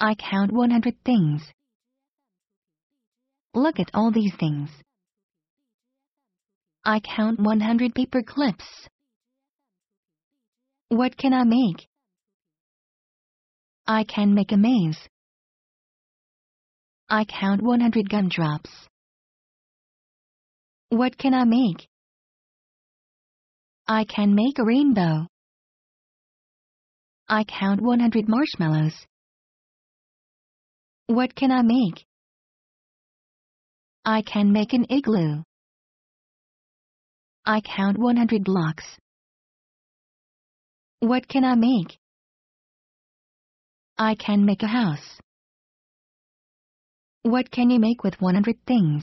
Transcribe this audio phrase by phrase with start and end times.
[0.00, 1.42] I count 100 things.
[3.54, 4.70] Look at all these things.
[6.82, 8.64] I count 100 paper clips.
[10.88, 11.86] What can I make?
[13.86, 14.98] I can make a maze.
[17.10, 18.70] I count 100 gumdrops.
[20.88, 21.88] What can I make?
[23.86, 25.26] I can make a rainbow.
[27.28, 28.94] I count 100 marshmallows.
[31.10, 32.06] What can I make?
[34.04, 35.42] I can make an igloo.
[37.44, 38.84] I count 100 blocks.
[41.00, 41.98] What can I make?
[43.98, 45.18] I can make a house.
[47.22, 48.98] What can you make with 100 things?